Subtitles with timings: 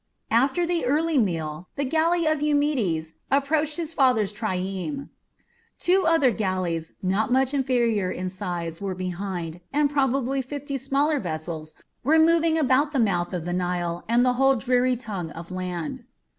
[0.31, 5.11] After the early meal, the galley of Eumedes approached his father's trireme.
[5.77, 11.75] Two other galleys, not much inferior in size, were behind, and probably fifty smaller vessels
[12.03, 16.03] were moving about the mouth of the Nile and the whole dreary tongue of land.